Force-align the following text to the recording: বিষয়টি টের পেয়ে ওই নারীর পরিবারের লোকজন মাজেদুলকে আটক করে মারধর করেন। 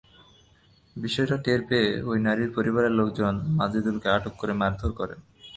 বিষয়টি 0.95 1.35
টের 1.45 1.61
পেয়ে 1.69 1.89
ওই 2.09 2.17
নারীর 2.19 2.49
পরিবারের 2.57 2.93
লোকজন 2.99 3.33
মাজেদুলকে 3.57 4.07
আটক 4.09 4.33
করে 4.37 4.53
মারধর 4.61 4.91
করেন। 4.99 5.19